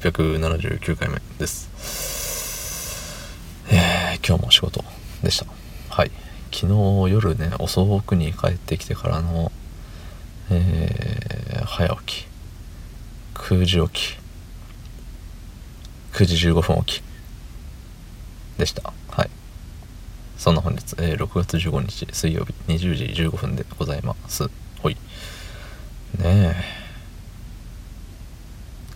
[0.00, 1.68] 679回目です。
[3.68, 4.84] えー、今日も仕事
[5.24, 5.46] でした。
[5.88, 6.12] はい。
[6.52, 6.66] 昨
[7.06, 9.50] 日夜ね遅くに帰ってきてからの
[10.50, 12.26] えー、早起き。
[13.34, 14.18] 9時起き。
[16.12, 17.02] 9時15分起き。
[18.56, 18.92] でした。
[19.10, 19.30] はい。
[20.36, 24.48] そんな本日、えー、6月15日水曜日20時15分でございます。
[24.80, 24.94] ほい。
[24.94, 25.00] ね
[26.24, 26.54] え。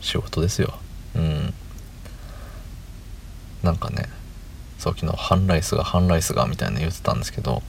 [0.01, 0.79] 仕事ですよ。
[1.15, 1.55] うん。
[3.63, 4.09] なんかね
[4.79, 7.63] そう昨日半ライスが半ライスがみたいな言ってたんですけど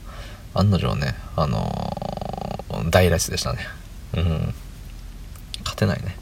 [0.55, 3.59] 案の定ねあのー、大ライスでしたね。
[4.15, 4.53] うん。
[5.59, 6.15] 勝てないね。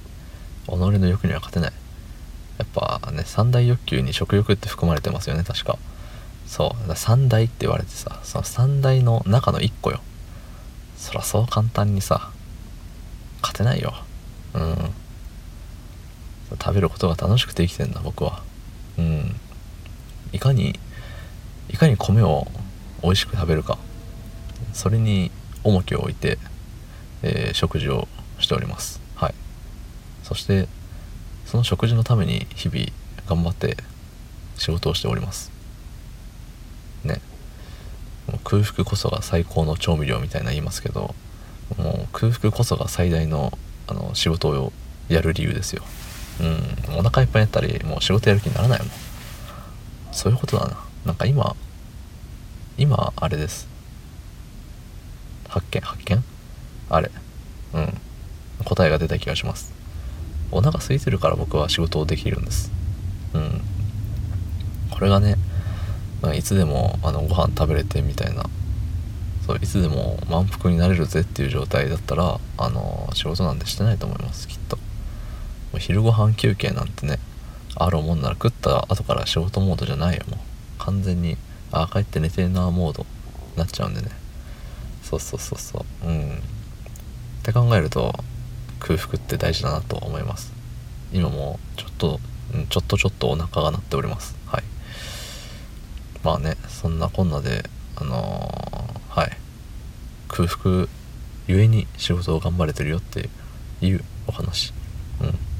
[0.67, 1.73] 己の欲には勝てない。
[2.57, 5.77] やっぱね三大欲求に食欲って含まれてますよね確か。
[6.45, 6.95] そう。
[6.95, 10.01] 三大って言われてさその三大の中の1個よ。
[10.97, 12.31] そらそう簡単にさ
[13.41, 13.93] 勝てないよ。
[14.53, 14.93] うん。
[16.59, 18.41] 食べることが楽しくて生きてんだ僕は。
[18.97, 19.35] うん。
[20.33, 20.79] いかに
[21.69, 22.47] いかに米を
[23.03, 23.77] 美味しく食べるか。
[24.73, 25.31] それに
[25.63, 26.37] 重きを置いて、
[27.23, 28.07] えー、食事を
[28.39, 29.01] しております。
[29.15, 29.33] はい。
[30.23, 30.67] そして
[31.45, 32.85] その食事のために日々
[33.27, 33.77] 頑張って
[34.57, 35.51] 仕事をしております。
[37.03, 37.21] ね。
[38.43, 41.15] 空腹こそが最高の調味料みたいな言いますけど
[41.77, 44.71] もう空腹こそが最大のあの仕事を
[45.09, 45.83] やる理由ですよ。
[46.41, 46.97] うん。
[46.97, 48.89] お腹いっぱいになったりもう仕事やる気にならないもん。
[50.11, 50.77] そういうことだな。
[51.05, 51.55] なんか今
[52.77, 53.67] 今あれです。
[55.47, 56.23] 発見発見？
[56.89, 57.11] あれ。
[57.73, 57.93] うん。
[58.65, 59.71] 答えが出た気がします。
[60.51, 62.71] お腹空いてるから僕は仕事をできるんです。
[63.33, 63.61] うん。
[64.89, 65.35] これがね、
[66.21, 68.43] まあ、いつでもあのご飯食べれてみたいな。
[69.47, 74.77] そういつでも満腹になれるぜっていう状態だったらあの仕事なんてしてないと思いますきっと。
[75.79, 77.19] 昼ご飯休憩なんてね
[77.75, 80.39] あるもんなら食った後から仕事モードじゃないよもう。
[80.79, 81.37] 完全に
[81.71, 83.07] あ帰って寝てんなモードに
[83.57, 84.09] なっちゃうんでね。
[85.03, 86.07] そうそうそうそう。
[86.07, 86.31] うん。
[86.31, 88.13] って考えると
[88.79, 90.51] 空腹って大事だなと思います。
[91.13, 92.19] 今もちょっと
[92.69, 94.35] ちょっとちょっとお腹が鳴っております。
[94.47, 94.63] はい。
[96.23, 97.63] まあねそんなこんなで
[97.95, 99.37] あのー、はい。
[100.27, 100.87] 空腹
[101.47, 103.29] ゆえに仕事を頑張れてるよって
[103.81, 104.73] いうお話。
[105.21, 105.50] うん。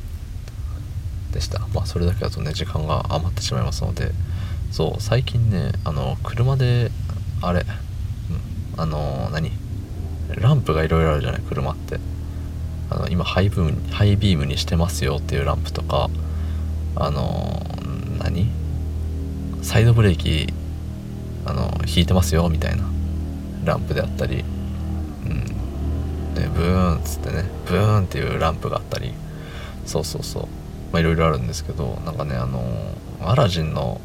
[1.41, 1.59] した。
[1.73, 4.11] まあそれだけだとね時間が余ってしまいますので。
[4.71, 6.91] そう最近ねあの車で
[7.41, 9.51] あれ、うん、あの、何
[10.29, 11.99] ランプがいろいろあるじゃない車って。
[12.89, 16.09] あの今ハイブームハイビームにしてますよっていうランプとか
[16.97, 17.61] あの
[18.19, 18.49] 何
[19.61, 20.53] サイドブレーキ
[21.45, 22.83] あの引いてますよみたいな
[23.63, 24.43] ランプであったり
[25.25, 25.45] うん
[26.35, 29.13] でブーンっつってねブーンっていうランプがあったり。
[29.85, 30.47] そうそうそう。
[30.91, 32.63] まあいろいろあるんですけどなんかねあの
[33.21, 34.01] アラジンの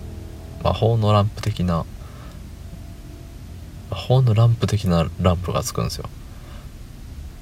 [0.63, 1.85] 魔法のランプ的な
[3.91, 6.09] 魔法のランプ的なランプがつくんですよ。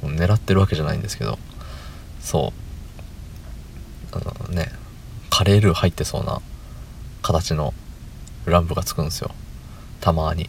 [0.03, 1.39] 狙ってるわけじゃないんですけど
[2.21, 2.53] そ
[4.13, 4.17] う。
[4.17, 4.71] あのね
[5.31, 6.41] カレールー入ってそうな
[7.23, 7.73] 形の
[8.45, 9.31] ランプがつくんですよ。
[10.01, 10.49] たまに。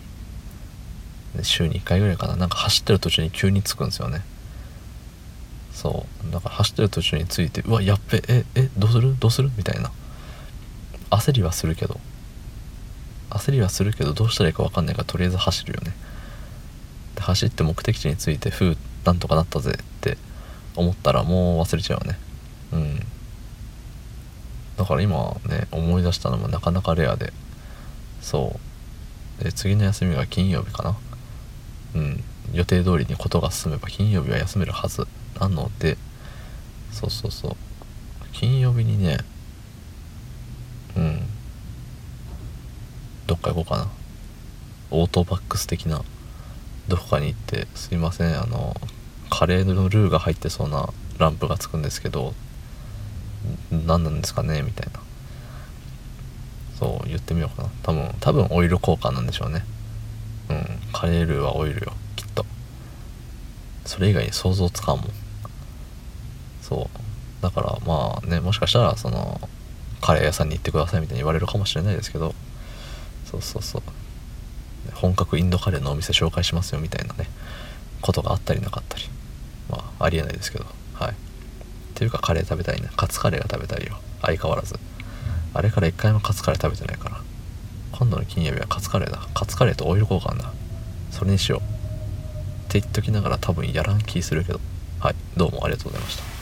[1.42, 2.36] 週に1回ぐらいかな。
[2.36, 4.22] なんか走ってる途中に急につくんですよね。
[5.72, 6.15] そう。
[6.36, 9.16] だか走ってる途中についてうわやっべええどうする？
[9.18, 9.50] どうする？
[9.56, 9.90] みたいな。
[11.10, 11.98] 焦りはするけど。
[13.30, 15.94] 焦りはするけどどうしたらいいか分かんないからとりあえず走るよね。
[17.16, 20.18] で走って目的地に着いてふうなんとかなったぜって
[20.76, 22.20] 思ったらもう忘れちゃうよね。
[22.74, 23.00] うん。
[24.76, 27.32] だから今ね思い出したのもなかなかレアで。
[28.20, 28.60] そ
[29.40, 29.44] う。
[29.46, 30.98] で次の休みが金曜日かな。
[31.96, 32.24] うん。
[32.52, 35.08] 予定通りにことが進めば金曜日は休めるはず
[35.40, 35.98] なので
[36.96, 37.56] そうそうそう。
[38.32, 39.18] 金曜日にね
[40.96, 41.22] うん。
[43.28, 43.88] どっか行こうかな。
[44.92, 46.02] オートバックス的な
[46.88, 48.78] どこかに行ってすいませんあの
[49.30, 52.34] カレーのルーが入ってそうなランプがつくんですけど
[53.72, 55.02] 何なんですかねみたいな。
[56.80, 57.70] そう言ってみようかな。
[57.84, 59.66] 多分多分オイル交換なんでしょうね。
[60.50, 62.46] うんカレールーはオイルよきっと。
[63.86, 65.08] それ以外に想像つかんもん。
[66.68, 67.44] そう。
[67.44, 69.40] だからまあねもしかしたらその
[70.02, 72.34] カレー屋さんに行ってくださいみたいに言われるかもしれないですけど
[73.26, 73.82] そうそうそう。
[74.96, 77.28] 本格インドカレーのお店紹介しますよみたいなね
[78.02, 79.04] ことがあったりなかったり
[79.70, 80.66] まあありえないですけど
[80.96, 81.12] はい。
[81.12, 81.16] っ
[81.94, 83.98] ていうかカレー食べたいねカツカレーが食べたいよ。
[84.22, 84.76] 相変わらず。
[85.54, 87.22] あれから一回もカツカレー食べてないから。
[87.92, 89.22] 今度の金曜日はカツカレーだ。
[89.34, 90.52] カツカレーとオイル交換だ。
[91.12, 91.60] それにしよう。
[91.60, 91.64] っ
[92.70, 94.60] て言っときながら多分やらん気するけど。
[95.00, 95.16] はい。
[95.38, 96.35] どうもありがとうございました。